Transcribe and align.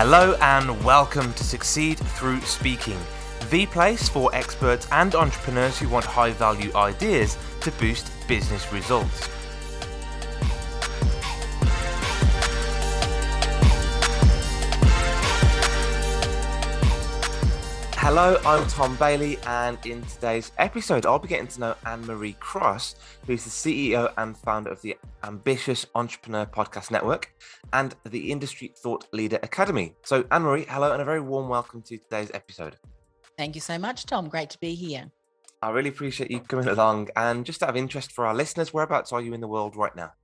Hello 0.00 0.36
and 0.40 0.84
welcome 0.84 1.32
to 1.32 1.42
Succeed 1.42 1.98
Through 1.98 2.40
Speaking, 2.42 3.00
the 3.50 3.66
place 3.66 4.08
for 4.08 4.32
experts 4.32 4.86
and 4.92 5.12
entrepreneurs 5.16 5.76
who 5.76 5.88
want 5.88 6.04
high 6.04 6.30
value 6.30 6.70
ideas 6.76 7.36
to 7.62 7.72
boost 7.72 8.08
business 8.28 8.72
results. 8.72 9.28
Hello, 18.10 18.40
I'm 18.46 18.66
Tom 18.68 18.96
Bailey, 18.96 19.36
and 19.46 19.76
in 19.84 20.02
today's 20.04 20.50
episode, 20.56 21.04
I'll 21.04 21.18
be 21.18 21.28
getting 21.28 21.46
to 21.48 21.60
know 21.60 21.74
Annemarie 21.84 22.38
Cross, 22.38 22.94
who's 23.26 23.44
the 23.44 23.50
CEO 23.50 24.10
and 24.16 24.34
founder 24.34 24.70
of 24.70 24.80
the 24.80 24.96
Ambitious 25.24 25.84
Entrepreneur 25.94 26.46
Podcast 26.46 26.90
Network 26.90 27.30
and 27.74 27.94
the 28.06 28.32
Industry 28.32 28.72
Thought 28.78 29.04
Leader 29.12 29.38
Academy. 29.42 29.94
So, 30.04 30.22
Annemarie, 30.22 30.66
hello, 30.66 30.92
and 30.92 31.02
a 31.02 31.04
very 31.04 31.20
warm 31.20 31.50
welcome 31.50 31.82
to 31.82 31.98
today's 31.98 32.30
episode. 32.32 32.76
Thank 33.36 33.54
you 33.54 33.60
so 33.60 33.76
much, 33.76 34.06
Tom. 34.06 34.30
Great 34.30 34.48
to 34.48 34.58
be 34.58 34.74
here. 34.74 35.10
I 35.60 35.68
really 35.68 35.90
appreciate 35.90 36.30
you 36.30 36.40
coming 36.40 36.66
along. 36.66 37.10
And 37.14 37.44
just 37.44 37.62
out 37.62 37.68
of 37.68 37.76
interest 37.76 38.12
for 38.12 38.26
our 38.26 38.34
listeners, 38.34 38.72
whereabouts 38.72 39.12
are 39.12 39.20
you 39.20 39.34
in 39.34 39.42
the 39.42 39.48
world 39.48 39.76
right 39.76 39.94
now? 39.94 40.14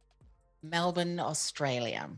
Melbourne, 0.63 1.21
Australia. 1.21 2.09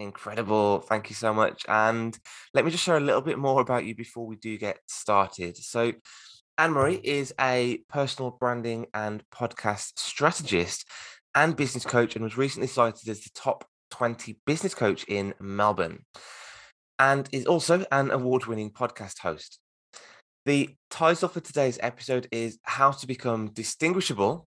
Incredible. 0.00 0.80
Thank 0.80 1.10
you 1.10 1.14
so 1.14 1.34
much. 1.34 1.64
And 1.68 2.18
let 2.54 2.64
me 2.64 2.70
just 2.70 2.82
share 2.82 2.96
a 2.96 3.00
little 3.00 3.20
bit 3.20 3.38
more 3.38 3.60
about 3.60 3.84
you 3.84 3.94
before 3.94 4.26
we 4.26 4.36
do 4.36 4.56
get 4.56 4.78
started. 4.88 5.58
So, 5.58 5.92
Annemarie 6.58 7.00
is 7.04 7.34
a 7.38 7.80
personal 7.88 8.30
branding 8.30 8.86
and 8.94 9.22
podcast 9.32 9.98
strategist 9.98 10.86
and 11.34 11.54
business 11.54 11.84
coach 11.84 12.16
and 12.16 12.24
was 12.24 12.36
recently 12.36 12.66
cited 12.66 13.08
as 13.08 13.20
the 13.20 13.30
top 13.34 13.66
20 13.90 14.38
business 14.46 14.74
coach 14.74 15.04
in 15.04 15.34
Melbourne 15.38 16.04
and 16.98 17.28
is 17.30 17.46
also 17.46 17.84
an 17.92 18.10
award 18.10 18.46
winning 18.46 18.70
podcast 18.70 19.18
host. 19.18 19.58
The 20.46 20.76
title 20.90 21.28
for 21.28 21.40
today's 21.40 21.78
episode 21.82 22.26
is 22.32 22.58
How 22.62 22.92
to 22.92 23.06
Become 23.06 23.52
Distinguishable, 23.52 24.46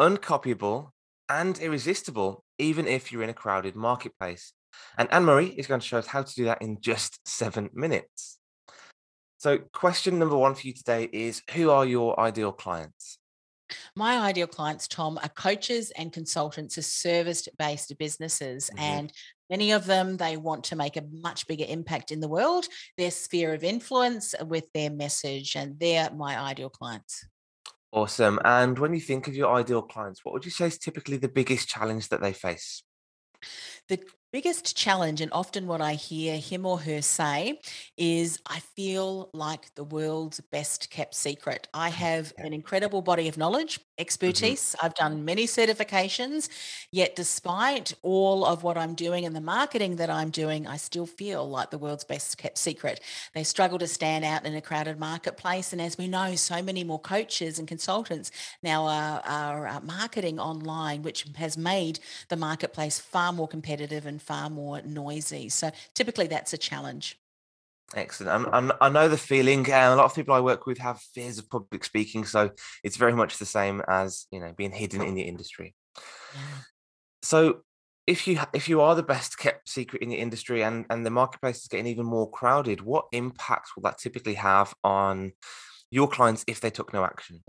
Uncopyable, 0.00 0.90
and 1.28 1.58
Irresistible, 1.58 2.42
even 2.58 2.86
if 2.86 3.12
you're 3.12 3.22
in 3.22 3.30
a 3.30 3.34
crowded 3.34 3.76
marketplace. 3.76 4.52
And 4.98 5.08
Annemarie 5.10 5.54
is 5.56 5.66
going 5.66 5.80
to 5.80 5.86
show 5.86 5.98
us 5.98 6.06
how 6.06 6.22
to 6.22 6.34
do 6.34 6.44
that 6.44 6.62
in 6.62 6.80
just 6.80 7.26
seven 7.26 7.70
minutes. 7.72 8.38
So, 9.38 9.58
question 9.58 10.18
number 10.18 10.36
one 10.36 10.54
for 10.54 10.66
you 10.66 10.72
today 10.72 11.08
is 11.12 11.42
Who 11.54 11.70
are 11.70 11.84
your 11.84 12.18
ideal 12.18 12.52
clients? 12.52 13.18
My 13.96 14.18
ideal 14.18 14.46
clients, 14.46 14.88
Tom, 14.88 15.18
are 15.22 15.28
coaches 15.28 15.90
and 15.96 16.12
consultants, 16.12 16.78
are 16.78 16.82
service 16.82 17.48
based 17.58 17.96
businesses. 17.98 18.70
Mm-hmm. 18.70 18.82
And 18.82 19.12
many 19.50 19.72
of 19.72 19.86
them, 19.86 20.16
they 20.16 20.36
want 20.36 20.64
to 20.64 20.76
make 20.76 20.96
a 20.96 21.04
much 21.10 21.46
bigger 21.46 21.64
impact 21.68 22.10
in 22.10 22.20
the 22.20 22.28
world, 22.28 22.66
their 22.96 23.10
sphere 23.10 23.54
of 23.54 23.64
influence 23.64 24.34
with 24.46 24.66
their 24.72 24.90
message. 24.90 25.56
And 25.56 25.78
they're 25.78 26.10
my 26.10 26.38
ideal 26.38 26.70
clients. 26.70 27.26
Awesome. 27.92 28.40
And 28.44 28.78
when 28.78 28.92
you 28.92 29.00
think 29.00 29.28
of 29.28 29.36
your 29.36 29.54
ideal 29.54 29.82
clients, 29.82 30.24
what 30.24 30.34
would 30.34 30.44
you 30.44 30.50
say 30.50 30.66
is 30.66 30.78
typically 30.78 31.16
the 31.16 31.28
biggest 31.28 31.68
challenge 31.68 32.08
that 32.08 32.20
they 32.20 32.32
face? 32.32 32.82
The 33.88 34.00
biggest 34.34 34.76
challenge, 34.76 35.20
and 35.20 35.30
often 35.32 35.68
what 35.68 35.80
I 35.80 35.94
hear 35.94 36.36
him 36.36 36.66
or 36.66 36.80
her 36.80 37.00
say, 37.00 37.60
is 37.96 38.40
I 38.46 38.58
feel 38.58 39.30
like 39.32 39.72
the 39.76 39.84
world's 39.84 40.40
best 40.40 40.90
kept 40.90 41.14
secret. 41.14 41.68
I 41.72 41.90
have 41.90 42.32
an 42.38 42.52
incredible 42.52 43.00
body 43.00 43.28
of 43.28 43.38
knowledge, 43.38 43.78
mm-hmm. 43.78 44.00
expertise. 44.00 44.64
Mm-hmm. 44.64 44.86
I've 44.86 44.94
done 44.96 45.24
many 45.24 45.46
certifications, 45.46 46.48
yet 46.90 47.14
despite 47.14 47.94
all 48.02 48.44
of 48.44 48.64
what 48.64 48.76
I'm 48.76 48.96
doing 48.96 49.24
and 49.24 49.36
the 49.36 49.40
marketing 49.40 49.94
that 49.96 50.10
I'm 50.10 50.30
doing, 50.30 50.66
I 50.66 50.78
still 50.78 51.06
feel 51.06 51.48
like 51.48 51.70
the 51.70 51.78
world's 51.78 52.02
best 52.02 52.36
kept 52.36 52.58
secret. 52.58 52.98
They 53.34 53.44
struggle 53.44 53.78
to 53.78 53.86
stand 53.86 54.24
out 54.24 54.44
in 54.44 54.56
a 54.56 54.60
crowded 54.60 54.98
marketplace. 54.98 55.72
And 55.72 55.80
as 55.80 55.96
we 55.96 56.08
know, 56.08 56.34
so 56.34 56.60
many 56.60 56.82
more 56.82 56.98
coaches 56.98 57.60
and 57.60 57.68
consultants 57.68 58.32
now 58.64 58.84
are, 58.86 59.22
are 59.24 59.68
uh, 59.68 59.80
marketing 59.82 60.40
online, 60.40 61.02
which 61.02 61.24
has 61.36 61.56
made 61.56 62.00
the 62.30 62.36
marketplace 62.36 62.98
far 62.98 63.32
more 63.32 63.46
competitive 63.46 64.06
and 64.06 64.23
far 64.26 64.50
more 64.50 64.82
noisy. 64.82 65.48
So 65.48 65.70
typically 65.94 66.26
that's 66.26 66.52
a 66.52 66.58
challenge. 66.58 67.18
Excellent. 67.94 68.32
I'm, 68.32 68.54
I'm, 68.54 68.72
i 68.80 68.88
know 68.88 69.08
the 69.08 69.16
feeling. 69.16 69.60
And 69.70 69.92
a 69.92 69.96
lot 69.96 70.06
of 70.06 70.14
people 70.14 70.34
I 70.34 70.40
work 70.40 70.66
with 70.66 70.78
have 70.78 71.00
fears 71.00 71.38
of 71.38 71.48
public 71.50 71.84
speaking, 71.84 72.24
so 72.24 72.50
it's 72.82 72.96
very 72.96 73.12
much 73.12 73.38
the 73.38 73.46
same 73.46 73.82
as 73.88 74.26
you 74.30 74.40
know 74.40 74.52
being 74.56 74.72
hidden 74.72 75.02
in 75.02 75.14
the 75.14 75.22
industry. 75.22 75.74
Yeah. 76.34 76.40
So, 77.22 77.60
if 78.06 78.26
you 78.26 78.40
if 78.52 78.68
you 78.68 78.80
are 78.80 78.94
the 78.94 79.02
best 79.02 79.38
kept 79.38 79.68
secret 79.68 80.02
in 80.02 80.08
the 80.08 80.16
industry, 80.16 80.62
and 80.62 80.86
and 80.90 81.04
the 81.04 81.10
marketplace 81.10 81.58
is 81.58 81.68
getting 81.68 81.86
even 81.86 82.06
more 82.06 82.30
crowded, 82.30 82.80
what 82.80 83.06
impact 83.12 83.70
will 83.76 83.82
that 83.82 83.98
typically 83.98 84.34
have 84.34 84.74
on 84.82 85.32
your 85.90 86.08
clients 86.08 86.44
if 86.48 86.60
they 86.60 86.70
took 86.70 86.92
no 86.92 87.04
action? 87.04 87.42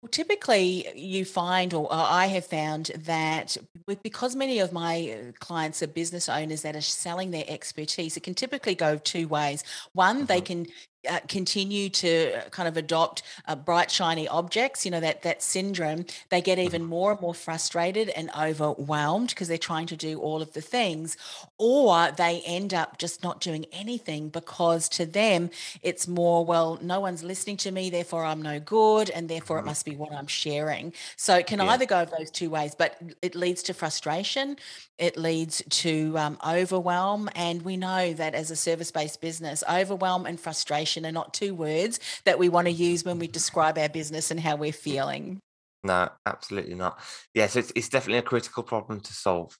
Well, 0.00 0.10
typically, 0.10 0.86
you 0.94 1.24
find, 1.24 1.74
or 1.74 1.88
I 1.90 2.26
have 2.26 2.46
found 2.46 2.92
that 2.98 3.56
because 4.04 4.36
many 4.36 4.60
of 4.60 4.72
my 4.72 5.10
uh, 5.10 5.32
clients 5.40 5.82
are 5.82 5.88
business 5.88 6.28
owners 6.28 6.62
that 6.62 6.76
are 6.76 6.80
selling 6.80 7.32
their 7.32 7.44
expertise, 7.48 8.16
it 8.16 8.22
can 8.22 8.34
typically 8.34 8.76
go 8.76 8.96
two 8.96 9.26
ways. 9.26 9.64
One, 9.94 10.18
mm-hmm. 10.18 10.26
they 10.26 10.40
can 10.40 10.66
uh, 11.08 11.20
continue 11.28 11.88
to 11.88 12.34
uh, 12.34 12.48
kind 12.48 12.66
of 12.66 12.76
adopt 12.76 13.22
uh, 13.46 13.54
bright 13.54 13.88
shiny 13.88 14.26
objects 14.26 14.84
you 14.84 14.90
know 14.90 14.98
that 14.98 15.22
that 15.22 15.40
syndrome 15.40 16.04
they 16.28 16.40
get 16.40 16.58
even 16.58 16.80
mm-hmm. 16.80 16.90
more 16.90 17.12
and 17.12 17.20
more 17.20 17.34
frustrated 17.34 18.08
and 18.08 18.28
overwhelmed 18.36 19.28
because 19.28 19.46
they're 19.46 19.56
trying 19.56 19.86
to 19.86 19.96
do 19.96 20.18
all 20.18 20.42
of 20.42 20.52
the 20.54 20.60
things 20.60 21.16
or 21.56 22.10
they 22.16 22.42
end 22.44 22.74
up 22.74 22.98
just 22.98 23.22
not 23.22 23.40
doing 23.40 23.64
anything 23.70 24.28
because 24.28 24.88
to 24.88 25.06
them 25.06 25.48
it's 25.82 26.08
more 26.08 26.44
well 26.44 26.80
no 26.82 26.98
one's 26.98 27.22
listening 27.22 27.56
to 27.56 27.70
me 27.70 27.90
therefore 27.90 28.24
i'm 28.24 28.42
no 28.42 28.58
good 28.58 29.08
and 29.10 29.28
therefore 29.28 29.58
it 29.58 29.60
mm-hmm. 29.60 29.68
must 29.68 29.84
be 29.84 29.94
what 29.94 30.12
i'm 30.12 30.26
sharing 30.26 30.92
so 31.16 31.36
it 31.36 31.46
can 31.46 31.60
yeah. 31.60 31.66
either 31.66 31.86
go 31.86 32.04
those 32.04 32.30
two 32.30 32.50
ways 32.50 32.74
but 32.74 33.00
it 33.22 33.36
leads 33.36 33.62
to 33.62 33.72
frustration 33.72 34.56
it 34.98 35.16
leads 35.16 35.62
to 35.70 36.18
um, 36.18 36.36
overwhelm 36.44 37.30
and 37.36 37.62
we 37.62 37.76
know 37.76 38.12
that 38.14 38.34
as 38.34 38.50
a 38.50 38.56
service-based 38.56 39.20
business 39.20 39.62
overwhelm 39.70 40.26
and 40.26 40.40
frustration 40.40 40.87
are 40.96 41.12
not 41.12 41.34
two 41.34 41.54
words 41.54 42.00
that 42.24 42.38
we 42.38 42.48
want 42.48 42.66
to 42.66 42.72
use 42.72 43.04
when 43.04 43.18
we 43.18 43.26
describe 43.26 43.78
our 43.78 43.88
business 43.88 44.30
and 44.30 44.40
how 44.40 44.56
we're 44.56 44.72
feeling. 44.72 45.40
No, 45.84 46.08
absolutely 46.26 46.74
not. 46.74 47.00
Yes, 47.34 47.56
it's, 47.56 47.72
it's 47.76 47.88
definitely 47.88 48.18
a 48.18 48.22
critical 48.22 48.62
problem 48.62 49.00
to 49.00 49.12
solve. 49.12 49.56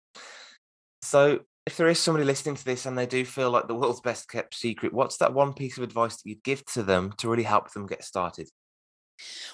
So, 1.03 1.41
if 1.67 1.77
there 1.77 1.89
is 1.89 1.99
somebody 1.99 2.25
listening 2.25 2.55
to 2.55 2.65
this 2.65 2.87
and 2.87 2.97
they 2.97 3.05
do 3.05 3.25
feel 3.27 3.51
like 3.51 3.69
the 3.69 3.75
world's 3.75 4.01
best 4.01 4.29
kept 4.31 4.55
secret, 4.55 4.93
what's 4.93 5.19
that 5.19 5.35
one 5.35 5.53
piece 5.53 5.77
of 5.77 5.85
advice 5.85 6.17
that 6.17 6.29
you'd 6.29 6.43
give 6.43 6.65
to 6.67 6.83
them 6.83 7.13
to 7.19 7.29
really 7.29 7.43
help 7.43 7.71
them 7.73 7.87
get 7.87 8.03
started? 8.03 8.49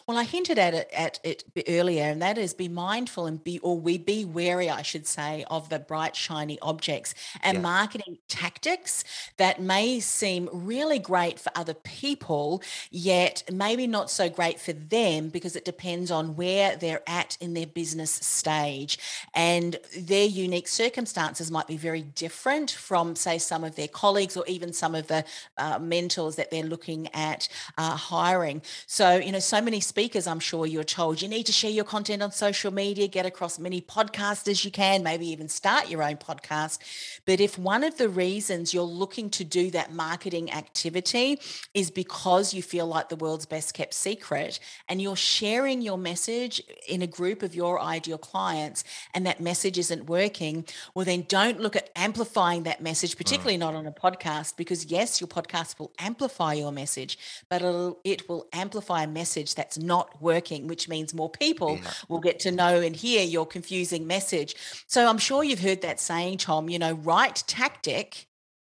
Well, 0.06 0.16
I 0.16 0.24
hinted 0.24 0.58
at 0.58 0.74
it 0.74 0.90
at 0.92 1.20
it 1.24 1.44
earlier, 1.68 2.04
and 2.04 2.20
that 2.22 2.38
is 2.38 2.54
be 2.54 2.68
mindful 2.68 3.26
and 3.26 3.42
be, 3.42 3.58
or 3.60 3.78
we 3.78 3.98
be 3.98 4.24
wary, 4.24 4.68
I 4.70 4.82
should 4.82 5.06
say, 5.06 5.44
of 5.50 5.68
the 5.68 5.78
bright, 5.78 6.16
shiny 6.16 6.58
objects 6.60 7.14
and 7.42 7.56
yeah. 7.56 7.62
marketing 7.62 8.18
tactics 8.28 9.04
that 9.36 9.60
may 9.60 10.00
seem 10.00 10.48
really 10.52 10.98
great 10.98 11.38
for 11.38 11.50
other 11.54 11.74
people, 11.74 12.62
yet 12.90 13.42
maybe 13.52 13.86
not 13.86 14.10
so 14.10 14.28
great 14.28 14.60
for 14.60 14.72
them 14.72 15.28
because 15.28 15.56
it 15.56 15.64
depends 15.64 16.10
on 16.10 16.36
where 16.36 16.76
they're 16.76 17.02
at 17.06 17.36
in 17.40 17.54
their 17.54 17.66
business 17.66 18.10
stage. 18.10 18.98
And 19.34 19.78
their 19.96 20.26
unique 20.26 20.68
circumstances 20.68 21.50
might 21.50 21.66
be 21.66 21.76
very 21.76 22.02
different 22.02 22.70
from, 22.70 23.16
say, 23.16 23.38
some 23.38 23.64
of 23.64 23.76
their 23.76 23.88
colleagues 23.88 24.36
or 24.36 24.44
even 24.46 24.72
some 24.72 24.94
of 24.94 25.06
the 25.06 25.24
uh, 25.56 25.78
mentors 25.78 26.36
that 26.36 26.50
they're 26.50 26.62
looking 26.62 27.08
at 27.14 27.48
uh, 27.78 27.96
hiring. 27.96 28.62
So, 28.86 29.16
you 29.16 29.32
know, 29.32 29.38
so 29.54 29.62
many 29.62 29.78
speakers, 29.78 30.26
I'm 30.26 30.40
sure 30.40 30.66
you're 30.66 30.82
told 30.82 31.22
you 31.22 31.28
need 31.28 31.46
to 31.46 31.52
share 31.52 31.70
your 31.70 31.84
content 31.84 32.24
on 32.24 32.32
social 32.32 32.72
media, 32.72 33.06
get 33.06 33.24
across 33.24 33.56
many 33.56 33.80
podcasts 33.80 34.48
as 34.48 34.64
you 34.64 34.72
can, 34.72 35.04
maybe 35.04 35.28
even 35.28 35.48
start 35.48 35.88
your 35.88 36.02
own 36.02 36.16
podcast. 36.16 36.80
But 37.24 37.38
if 37.38 37.56
one 37.56 37.84
of 37.84 37.96
the 37.96 38.08
reasons 38.08 38.74
you're 38.74 38.82
looking 38.82 39.30
to 39.30 39.44
do 39.44 39.70
that 39.70 39.92
marketing 39.92 40.52
activity 40.52 41.38
is 41.72 41.92
because 41.92 42.52
you 42.52 42.64
feel 42.64 42.86
like 42.88 43.10
the 43.10 43.14
world's 43.14 43.46
best 43.46 43.74
kept 43.74 43.94
secret 43.94 44.58
and 44.88 45.00
you're 45.00 45.14
sharing 45.14 45.82
your 45.82 45.98
message 45.98 46.60
in 46.88 47.00
a 47.00 47.06
group 47.06 47.44
of 47.44 47.54
your 47.54 47.80
ideal 47.80 48.18
clients 48.18 48.82
and 49.14 49.24
that 49.24 49.40
message 49.40 49.78
isn't 49.78 50.06
working, 50.06 50.64
well, 50.96 51.04
then 51.04 51.26
don't 51.28 51.60
look 51.60 51.76
at 51.76 51.90
amplifying 51.94 52.64
that 52.64 52.82
message, 52.82 53.16
particularly 53.16 53.56
not 53.56 53.76
on 53.76 53.86
a 53.86 53.92
podcast, 53.92 54.56
because 54.56 54.86
yes, 54.86 55.20
your 55.20 55.28
podcast 55.28 55.78
will 55.78 55.92
amplify 56.00 56.54
your 56.54 56.72
message, 56.72 57.16
but 57.48 57.62
it 58.02 58.28
will 58.28 58.48
amplify 58.52 59.04
a 59.04 59.06
message 59.06 59.43
message 59.44 59.54
that's 59.54 59.78
not 59.78 60.20
working, 60.22 60.66
which 60.66 60.88
means 60.88 61.12
more 61.14 61.30
people 61.30 61.78
yeah. 61.82 61.90
will 62.08 62.20
get 62.20 62.40
to 62.40 62.50
know 62.50 62.80
and 62.80 62.96
hear 62.96 63.22
your 63.22 63.46
confusing 63.46 64.06
message. 64.06 64.54
So 64.86 65.06
I'm 65.06 65.18
sure 65.18 65.44
you've 65.44 65.60
heard 65.60 65.82
that 65.82 66.00
saying, 66.00 66.38
Tom, 66.38 66.68
you 66.68 66.78
know, 66.78 66.94
right 66.94 67.42
tactic 67.46 68.26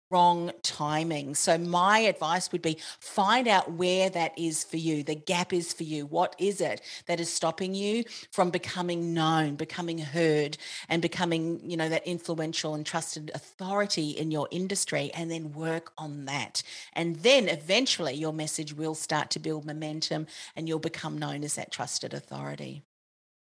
wrong 0.10 0.52
timing. 0.64 1.36
So, 1.36 1.58
my 1.58 2.00
advice 2.00 2.52
would 2.52 2.62
be 2.62 2.78
find 3.00 3.48
out 3.48 3.74
where 3.74 4.10
that 4.10 4.38
is 4.38 4.64
for 4.64 4.78
you, 4.78 5.04
the 5.04 5.16
gap 5.16 5.54
is 5.54 5.74
for 5.74 5.84
you. 5.84 6.06
What 6.06 6.36
is 6.40 6.62
it 6.62 6.82
that 7.08 7.20
is 7.20 7.32
stopping 7.32 7.74
you 7.74 8.04
from 8.32 8.50
becoming 8.50 9.14
known, 9.14 9.56
becoming 9.56 9.98
heard, 9.98 10.58
and 10.90 11.02
becoming, 11.02 11.60
you 11.70 11.78
know, 11.78 11.90
that 11.90 12.08
influential 12.08 12.74
and 12.74 12.86
trusted 12.86 13.32
authority 13.34 14.12
in 14.12 14.32
your 14.32 14.48
industry? 14.52 15.12
And 15.14 15.30
then 15.32 15.54
work 15.54 15.92
on 15.98 16.26
that. 16.26 16.64
And 16.94 17.18
then 17.18 17.48
eventually 17.50 18.14
your 18.14 18.34
message 18.34 18.74
will 18.74 18.96
start 18.96 19.30
to 19.32 19.40
build 19.40 19.66
momentum 19.66 20.28
and 20.56 20.68
you'll 20.68 20.80
become 20.80 21.18
known 21.18 21.44
as 21.44 21.56
that 21.56 21.72
trusted 21.72 22.14
authority. 22.14 22.84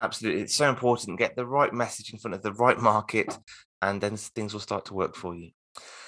Absolutely. 0.03 0.43
It's 0.43 0.55
so 0.55 0.69
important. 0.69 1.19
Get 1.19 1.35
the 1.37 1.47
right 1.47 1.73
message 1.73 2.13
in 2.13 2.19
front 2.19 2.35
of 2.35 2.43
the 2.43 2.53
right 2.53 2.79
market, 2.79 3.39
and 3.81 4.01
then 4.01 4.17
things 4.17 4.53
will 4.53 4.61
start 4.61 4.85
to 4.87 4.95
work 4.95 5.17
for 5.17 5.35
you. 5.35 5.51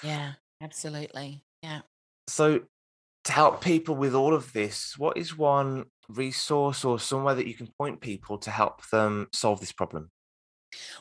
Yeah. 0.03 0.33
Absolutely. 0.61 1.43
Yeah. 1.61 1.81
So, 2.27 2.61
to 3.25 3.31
help 3.31 3.61
people 3.61 3.95
with 3.95 4.15
all 4.15 4.33
of 4.33 4.53
this, 4.53 4.97
what 4.97 5.17
is 5.17 5.37
one 5.37 5.85
resource 6.07 6.85
or 6.85 6.99
somewhere 6.99 7.35
that 7.35 7.47
you 7.47 7.53
can 7.53 7.67
point 7.77 7.99
people 8.01 8.37
to 8.39 8.51
help 8.51 8.87
them 8.89 9.27
solve 9.33 9.59
this 9.59 9.71
problem? 9.71 10.09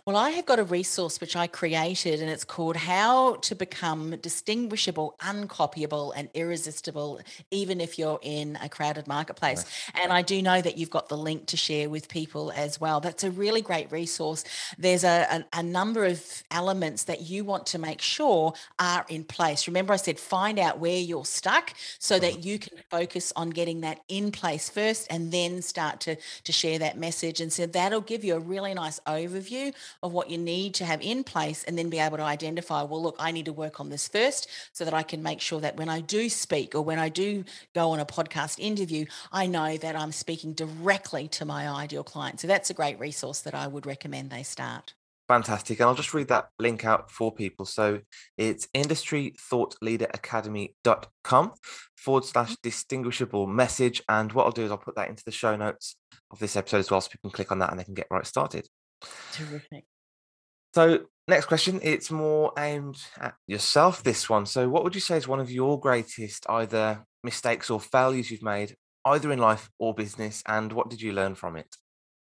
Well, 0.04 0.16
I 0.16 0.30
have 0.30 0.46
got 0.46 0.58
a 0.58 0.64
resource 0.64 1.20
which 1.20 1.36
I 1.36 1.46
created, 1.46 2.20
and 2.20 2.30
it's 2.30 2.44
called 2.44 2.76
How 2.76 3.36
to 3.36 3.54
Become 3.54 4.16
Distinguishable, 4.22 5.16
Uncopyable, 5.20 6.12
and 6.14 6.28
Irresistible, 6.34 7.20
even 7.50 7.80
if 7.80 7.98
you're 7.98 8.20
in 8.22 8.56
a 8.62 8.68
crowded 8.68 9.06
marketplace. 9.08 9.64
And 10.00 10.12
I 10.12 10.22
do 10.22 10.40
know 10.42 10.60
that 10.60 10.78
you've 10.78 10.90
got 10.90 11.08
the 11.08 11.16
link 11.16 11.46
to 11.46 11.56
share 11.56 11.88
with 11.88 12.08
people 12.08 12.52
as 12.52 12.80
well. 12.80 13.00
That's 13.00 13.24
a 13.24 13.30
really 13.30 13.62
great 13.62 13.90
resource. 13.90 14.44
There's 14.78 15.04
a, 15.04 15.44
a, 15.52 15.58
a 15.60 15.62
number 15.62 16.04
of 16.04 16.22
elements 16.50 17.04
that 17.04 17.22
you 17.22 17.44
want 17.44 17.66
to 17.66 17.78
make 17.78 18.00
sure 18.00 18.52
are 18.78 19.04
in 19.08 19.24
place. 19.24 19.66
Remember, 19.66 19.92
I 19.92 19.96
said 19.96 20.18
find 20.18 20.58
out 20.58 20.78
where 20.78 20.98
you're 20.98 21.24
stuck 21.24 21.74
so 21.98 22.18
that 22.18 22.32
mm-hmm. 22.32 22.48
you 22.48 22.58
can 22.58 22.78
focus 22.90 23.32
on 23.36 23.50
getting 23.50 23.80
that 23.80 24.00
in 24.08 24.30
place 24.30 24.68
first 24.68 25.06
and 25.10 25.32
then 25.32 25.62
start 25.62 26.00
to, 26.00 26.16
to 26.44 26.52
share 26.52 26.78
that 26.78 26.98
message. 26.98 27.40
And 27.40 27.52
so 27.52 27.66
that'll 27.66 28.00
give 28.00 28.24
you 28.24 28.36
a 28.36 28.40
really 28.40 28.74
nice 28.74 29.00
overview 29.06 29.65
of 30.02 30.12
what 30.12 30.30
you 30.30 30.38
need 30.38 30.74
to 30.74 30.84
have 30.84 31.00
in 31.02 31.24
place 31.24 31.64
and 31.64 31.78
then 31.78 31.90
be 31.90 31.98
able 31.98 32.16
to 32.16 32.22
identify, 32.22 32.82
well, 32.82 33.02
look, 33.02 33.16
I 33.18 33.30
need 33.30 33.46
to 33.46 33.52
work 33.52 33.80
on 33.80 33.88
this 33.88 34.08
first 34.08 34.48
so 34.72 34.84
that 34.84 34.94
I 34.94 35.02
can 35.02 35.22
make 35.22 35.40
sure 35.40 35.60
that 35.60 35.76
when 35.76 35.88
I 35.88 36.00
do 36.00 36.28
speak 36.28 36.74
or 36.74 36.82
when 36.82 36.98
I 36.98 37.08
do 37.08 37.44
go 37.74 37.90
on 37.90 38.00
a 38.00 38.06
podcast 38.06 38.58
interview, 38.58 39.06
I 39.32 39.46
know 39.46 39.76
that 39.76 39.96
I'm 39.96 40.12
speaking 40.12 40.52
directly 40.52 41.28
to 41.28 41.44
my 41.44 41.68
ideal 41.68 42.04
client. 42.04 42.40
So 42.40 42.48
that's 42.48 42.70
a 42.70 42.74
great 42.74 42.98
resource 42.98 43.40
that 43.40 43.54
I 43.54 43.66
would 43.66 43.86
recommend 43.86 44.30
they 44.30 44.42
start. 44.42 44.94
Fantastic. 45.28 45.80
And 45.80 45.88
I'll 45.88 45.96
just 45.96 46.14
read 46.14 46.28
that 46.28 46.50
link 46.58 46.84
out 46.84 47.10
for 47.10 47.34
people. 47.34 47.66
So 47.66 48.00
it's 48.38 48.68
industrythoughtleaderacademy.com 48.68 51.52
forward 51.96 52.24
slash 52.24 52.50
mm-hmm. 52.50 52.60
distinguishable 52.62 53.48
message. 53.48 54.02
And 54.08 54.32
what 54.32 54.44
I'll 54.44 54.52
do 54.52 54.64
is 54.64 54.70
I'll 54.70 54.78
put 54.78 54.94
that 54.96 55.08
into 55.08 55.24
the 55.24 55.32
show 55.32 55.56
notes 55.56 55.96
of 56.30 56.38
this 56.38 56.56
episode 56.56 56.78
as 56.78 56.90
well. 56.90 57.00
So 57.00 57.08
people 57.10 57.30
can 57.30 57.36
click 57.36 57.50
on 57.50 57.58
that 57.58 57.70
and 57.70 57.80
they 57.80 57.84
can 57.84 57.94
get 57.94 58.06
right 58.10 58.26
started. 58.26 58.68
Terrific. 59.32 59.84
So, 60.74 61.06
next 61.28 61.46
question. 61.46 61.80
It's 61.82 62.10
more 62.10 62.52
aimed 62.58 62.98
at 63.20 63.34
yourself, 63.46 64.02
this 64.02 64.28
one. 64.28 64.46
So, 64.46 64.68
what 64.68 64.84
would 64.84 64.94
you 64.94 65.00
say 65.00 65.16
is 65.16 65.28
one 65.28 65.40
of 65.40 65.50
your 65.50 65.80
greatest 65.80 66.46
either 66.48 67.04
mistakes 67.24 67.70
or 67.70 67.80
failures 67.80 68.30
you've 68.30 68.42
made, 68.42 68.76
either 69.04 69.32
in 69.32 69.38
life 69.38 69.70
or 69.78 69.94
business? 69.94 70.42
And 70.46 70.72
what 70.72 70.90
did 70.90 71.00
you 71.02 71.12
learn 71.12 71.34
from 71.34 71.56
it? 71.56 71.76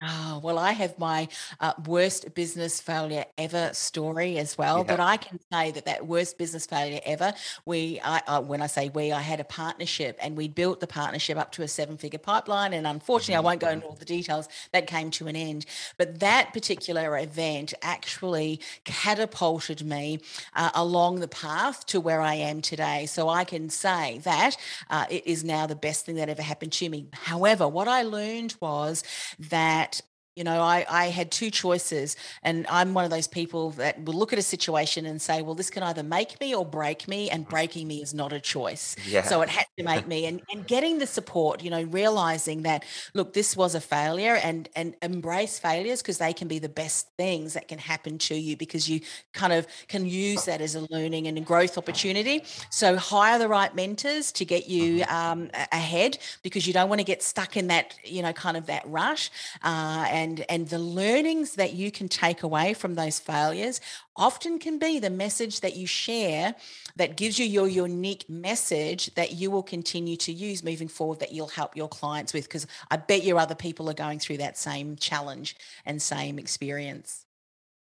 Oh, 0.07 0.41
well, 0.43 0.59
I 0.59 0.73
have 0.73 0.99
my 0.99 1.29
uh, 1.61 1.73
worst 1.87 2.35
business 2.35 2.81
failure 2.81 3.25
ever 3.39 3.71
story 3.73 4.39
as 4.39 4.59
well. 4.59 4.79
Yeah. 4.79 4.85
But 4.85 5.01
I 5.01 5.17
can 5.17 5.41
say 5.51 5.71
that 5.71 5.87
that 5.87 6.07
worst 6.07 6.37
business 6.37 6.67
failure 6.67 7.01
ever, 7.07 7.33
we, 7.65 8.01
I, 8.05 8.21
uh, 8.27 8.43
when 8.43 8.61
I 8.61 8.67
say 8.67 8.91
we, 8.91 9.13
I 9.13 9.21
had 9.23 9.41
a 9.41 9.45
partnership 9.45 10.19
and 10.21 10.37
we 10.37 10.49
built 10.49 10.81
the 10.81 10.87
partnership 10.87 11.39
up 11.39 11.53
to 11.53 11.63
a 11.63 11.69
seven 11.69 11.97
figure 11.97 12.19
pipeline. 12.19 12.75
And 12.75 12.87
unfortunately, 12.87 13.35
mm-hmm. 13.35 13.47
I 13.47 13.51
won't 13.51 13.61
go 13.61 13.69
into 13.71 13.87
all 13.87 13.95
the 13.95 14.05
details, 14.05 14.49
that 14.73 14.87
came 14.87 15.11
to 15.13 15.27
an 15.27 15.37
end. 15.37 15.65
But 15.97 16.21
that 16.21 16.53
particular 16.53 17.17
event 17.19 17.73
actually 17.81 18.61
catapulted 18.85 19.85
me 19.85 20.21
uh, 20.55 20.71
along 20.75 21.21
the 21.21 21.29
path 21.29 21.87
to 21.87 22.01
where 22.01 22.21
I 22.21 22.35
am 22.35 22.61
today. 22.61 23.07
So 23.07 23.29
I 23.29 23.45
can 23.45 23.71
say 23.71 24.21
that 24.25 24.57
uh, 24.91 25.07
it 25.09 25.27
is 25.27 25.45
now 25.45 25.67
the 25.67 25.77
best 25.77 26.05
thing 26.05 26.17
that 26.17 26.29
ever 26.29 26.43
happened 26.43 26.73
to 26.73 26.89
me. 26.89 27.07
However, 27.13 27.67
what 27.67 27.89
I 27.89 28.03
learned 28.03 28.57
was 28.61 29.03
that 29.39 29.94
you 30.37 30.43
know, 30.43 30.61
I, 30.61 30.85
I 30.91 31.07
had 31.07 31.31
two 31.31 31.51
choices, 31.51 32.17
and 32.43 32.67
I'm 32.69 32.93
one 32.93 33.05
of 33.05 33.11
those 33.11 33.29
people 33.29 33.71
that 33.73 34.03
will 34.05 34.15
look 34.15 34.33
at 34.33 34.39
a 34.39 34.43
situation 34.43 35.07
and 35.07 35.23
say, 35.23 35.43
well, 35.43 35.55
this 35.55 35.71
can 35.71 35.83
either 35.85 36.03
make 36.03 36.41
me 36.41 36.55
or 36.55 36.67
break 36.67 37.07
me, 37.07 37.31
and 37.31 37.49
breaking 37.49 37.87
me 37.87 38.03
is 38.03 38.13
not 38.13 38.33
a 38.33 38.41
choice. 38.41 38.97
Yeah. 39.07 39.23
So 39.23 39.43
it 39.43 39.49
had 39.49 39.67
to 39.79 39.85
make 39.85 40.07
me. 40.09 40.27
And, 40.27 40.43
and 40.53 40.67
getting 40.67 40.99
the 40.99 41.07
support, 41.07 41.63
you 41.63 41.71
know, 41.71 41.83
realizing 41.83 42.63
that, 42.63 42.85
look, 43.15 43.33
this 43.33 43.57
was 43.57 43.75
a 43.75 43.81
failure 43.81 44.35
and, 44.37 44.69
and 44.75 44.97
embrace 45.03 45.59
failures 45.59 46.03
because 46.03 46.19
they 46.19 46.33
can 46.33 46.49
be 46.49 46.59
the 46.59 46.69
best 46.69 47.09
things 47.17 47.55
that 47.55 47.69
can 47.69 47.79
happen 47.79 48.19
to 48.19 48.35
you 48.35 48.57
because 48.57 48.89
you 48.89 49.01
kind 49.33 49.53
of 49.53 49.67
can 49.89 50.07
use 50.07 50.45
that 50.47 50.61
as 50.61 50.75
a 50.75 50.87
learning 50.91 51.29
and 51.29 51.39
a 51.39 51.43
growth 51.43 51.79
opportunity. 51.79 52.43
So 52.71 52.97
hire 52.97 53.39
the 53.39 53.49
right 53.49 53.75
mentors 53.75 54.33
to 54.33 54.45
get 54.45 54.69
you 54.69 55.01
mm-hmm. 55.01 55.15
um, 55.15 55.51
ahead 55.71 56.19
because 56.43 56.67
you 56.67 56.73
don't 56.73 56.89
want 56.89 57.01
to 57.01 57.05
get 57.05 57.23
stuck 57.23 57.57
in 57.57 57.69
that, 57.69 57.95
you 58.03 58.23
know, 58.23 58.33
kind 58.33 58.57
of 58.57 58.67
that 58.67 58.83
rush. 58.87 59.31
Uh, 59.63 60.07
and 60.09 60.24
and 60.25 60.45
and 60.49 60.69
the 60.69 60.79
learnings 60.79 61.55
that 61.55 61.75
you 61.75 61.91
can 61.91 62.09
take 62.09 62.43
away 62.43 62.75
from 62.75 62.95
those 62.95 63.19
failures 63.19 63.81
often 64.17 64.59
can 64.59 64.79
be 64.79 64.99
the 64.99 65.11
message 65.11 65.61
that 65.61 65.77
you 65.77 65.87
share 65.87 66.55
that 66.97 67.17
gives 67.17 67.39
you 67.39 67.47
your 67.47 67.69
unique 67.69 68.29
message 68.29 69.13
that 69.15 69.33
you 69.33 69.51
will 69.51 69.63
continue 69.63 70.17
to 70.17 70.33
use 70.33 70.63
moving 70.63 70.89
forward 70.89 71.21
that 71.21 71.33
you'll 71.33 71.49
help 71.49 71.77
your 71.77 71.89
clients 71.89 72.33
with 72.33 72.45
because 72.45 72.67
i 72.91 72.97
bet 72.97 73.23
you 73.23 73.39
other 73.39 73.55
people 73.55 73.89
are 73.91 73.95
going 73.95 74.19
through 74.19 74.39
that 74.39 74.57
same 74.57 74.97
challenge 74.97 75.57
and 75.85 76.01
same 76.01 76.39
experience. 76.39 77.27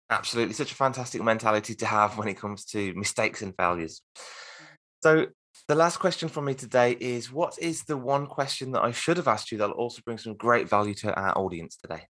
Absolutely 0.10 0.54
such 0.54 0.72
a 0.72 0.76
fantastic 0.76 1.22
mentality 1.22 1.74
to 1.76 1.86
have 1.86 2.18
when 2.18 2.28
it 2.28 2.38
comes 2.38 2.66
to 2.66 2.94
mistakes 2.96 3.42
and 3.42 3.56
failures. 3.56 4.02
Mm. 4.16 4.66
So 5.04 5.26
the 5.68 5.76
last 5.76 5.98
question 5.98 6.28
from 6.28 6.46
me 6.46 6.54
today 6.54 6.98
is 7.00 7.32
what 7.32 7.58
is 7.60 7.84
the 7.84 7.98
one 7.98 8.28
question 8.28 8.72
that 8.74 8.84
I 8.84 8.92
should 8.92 9.18
have 9.18 9.28
asked 9.28 9.52
you 9.52 9.58
that'll 9.60 9.76
also 9.76 10.02
bring 10.04 10.18
some 10.18 10.36
great 10.36 10.68
value 10.68 10.94
to 10.96 11.14
our 11.14 11.38
audience 11.38 11.78
today? 11.78 12.08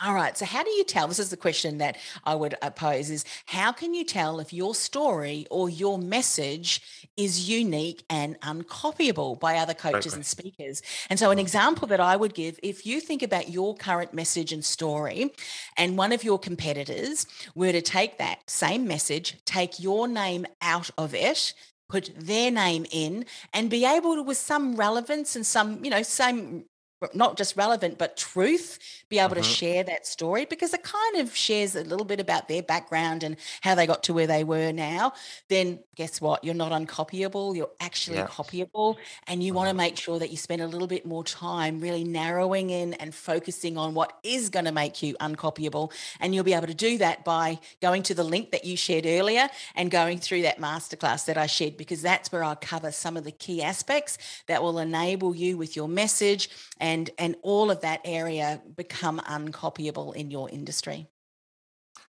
All 0.00 0.14
right. 0.14 0.38
So, 0.38 0.44
how 0.44 0.62
do 0.62 0.70
you 0.70 0.84
tell? 0.84 1.08
This 1.08 1.18
is 1.18 1.30
the 1.30 1.36
question 1.36 1.78
that 1.78 1.96
I 2.24 2.36
would 2.36 2.54
uh, 2.62 2.70
pose: 2.70 3.10
is 3.10 3.24
how 3.46 3.72
can 3.72 3.94
you 3.94 4.04
tell 4.04 4.38
if 4.38 4.52
your 4.52 4.74
story 4.74 5.46
or 5.50 5.68
your 5.68 5.98
message 5.98 7.08
is 7.16 7.48
unique 7.48 8.04
and 8.08 8.38
uncopyable 8.40 9.40
by 9.40 9.56
other 9.56 9.74
coaches 9.74 10.12
okay. 10.12 10.16
and 10.16 10.26
speakers? 10.26 10.82
And 11.10 11.18
so, 11.18 11.32
an 11.32 11.40
example 11.40 11.88
that 11.88 11.98
I 11.98 12.14
would 12.14 12.34
give: 12.34 12.60
if 12.62 12.86
you 12.86 13.00
think 13.00 13.24
about 13.24 13.48
your 13.48 13.74
current 13.74 14.14
message 14.14 14.52
and 14.52 14.64
story, 14.64 15.32
and 15.76 15.98
one 15.98 16.12
of 16.12 16.22
your 16.22 16.38
competitors 16.38 17.26
were 17.56 17.72
to 17.72 17.82
take 17.82 18.18
that 18.18 18.48
same 18.48 18.86
message, 18.86 19.36
take 19.46 19.80
your 19.80 20.06
name 20.06 20.46
out 20.62 20.90
of 20.96 21.12
it, 21.12 21.54
put 21.88 22.12
their 22.16 22.52
name 22.52 22.86
in 22.92 23.24
and 23.52 23.68
be 23.68 23.84
able 23.84 24.14
to 24.14 24.22
with 24.22 24.36
some 24.36 24.76
relevance 24.76 25.34
and 25.34 25.44
some 25.44 25.84
you 25.84 25.90
know 25.90 26.02
same 26.02 26.66
not 27.14 27.36
just 27.36 27.56
relevant 27.56 27.98
but 27.98 28.16
truth 28.16 28.78
be 29.08 29.18
able 29.18 29.30
mm-hmm. 29.30 29.42
to 29.42 29.42
share 29.42 29.84
that 29.84 30.06
story 30.06 30.44
because 30.44 30.74
it 30.74 30.82
kind 30.82 31.16
of 31.16 31.34
shares 31.34 31.74
a 31.76 31.82
little 31.84 32.04
bit 32.04 32.20
about 32.20 32.48
their 32.48 32.62
background 32.62 33.22
and 33.22 33.36
how 33.60 33.74
they 33.74 33.86
got 33.86 34.02
to 34.02 34.12
where 34.12 34.26
they 34.26 34.44
were 34.44 34.72
now 34.72 35.12
then 35.48 35.78
guess 35.94 36.20
what 36.20 36.42
you're 36.42 36.54
not 36.54 36.72
uncopyable 36.72 37.56
you're 37.56 37.70
actually 37.80 38.16
yeah. 38.16 38.26
copyable 38.26 38.96
and 39.26 39.42
you 39.42 39.50
mm-hmm. 39.50 39.58
want 39.58 39.68
to 39.68 39.74
make 39.74 39.96
sure 39.96 40.18
that 40.18 40.30
you 40.30 40.36
spend 40.36 40.60
a 40.60 40.66
little 40.66 40.88
bit 40.88 41.06
more 41.06 41.24
time 41.24 41.80
really 41.80 42.04
narrowing 42.04 42.70
in 42.70 42.94
and 42.94 43.14
focusing 43.14 43.76
on 43.76 43.94
what 43.94 44.18
is 44.22 44.48
going 44.48 44.64
to 44.64 44.72
make 44.72 45.02
you 45.02 45.14
uncopyable 45.20 45.92
and 46.20 46.34
you'll 46.34 46.44
be 46.44 46.54
able 46.54 46.66
to 46.66 46.74
do 46.74 46.98
that 46.98 47.24
by 47.24 47.58
going 47.80 48.02
to 48.02 48.14
the 48.14 48.24
link 48.24 48.50
that 48.50 48.64
you 48.64 48.76
shared 48.76 49.06
earlier 49.06 49.48
and 49.74 49.90
going 49.90 50.18
through 50.18 50.42
that 50.42 50.58
masterclass 50.58 51.24
that 51.26 51.38
I 51.38 51.46
shared 51.46 51.76
because 51.76 52.02
that's 52.02 52.32
where 52.32 52.42
I'll 52.42 52.56
cover 52.56 52.90
some 52.90 53.16
of 53.16 53.24
the 53.24 53.32
key 53.32 53.62
aspects 53.62 54.18
that 54.46 54.62
will 54.62 54.78
enable 54.78 55.34
you 55.34 55.56
with 55.56 55.76
your 55.76 55.88
message 55.88 56.50
and 56.88 57.10
and 57.18 57.36
all 57.42 57.70
of 57.70 57.80
that 57.82 58.00
area 58.04 58.62
become 58.76 59.20
uncopyable 59.20 60.14
in 60.14 60.30
your 60.30 60.48
industry 60.50 61.08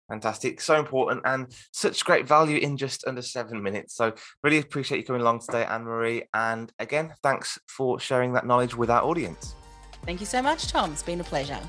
Fantastic. 0.07 0.61
So 0.61 0.77
important 0.77 1.23
and 1.25 1.47
such 1.71 2.05
great 2.05 2.27
value 2.27 2.59
in 2.59 2.77
just 2.77 3.07
under 3.07 3.23
seven 3.23 3.63
minutes. 3.63 3.95
So, 3.95 4.13
really 4.43 4.59
appreciate 4.59 4.99
you 4.99 5.03
coming 5.03 5.23
along 5.23 5.39
today, 5.39 5.65
Annemarie. 5.67 6.25
And 6.31 6.71
again, 6.77 7.15
thanks 7.23 7.57
for 7.67 7.99
sharing 7.99 8.33
that 8.33 8.45
knowledge 8.45 8.75
with 8.75 8.91
our 8.91 9.01
audience. 9.01 9.55
Thank 10.05 10.19
you 10.19 10.27
so 10.27 10.43
much, 10.43 10.67
Tom. 10.67 10.91
It's 10.91 11.01
been 11.01 11.21
a 11.21 11.23
pleasure. 11.23 11.59